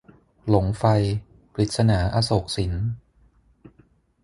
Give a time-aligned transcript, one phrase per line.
[0.49, 0.83] หลงไฟ-
[1.55, 2.73] กฤษณา อโศกสิน